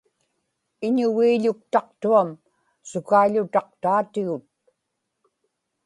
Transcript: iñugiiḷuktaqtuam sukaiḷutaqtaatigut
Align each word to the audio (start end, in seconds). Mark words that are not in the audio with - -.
iñugiiḷuktaqtuam 0.85 2.29
sukaiḷutaqtaatigut 2.89 4.45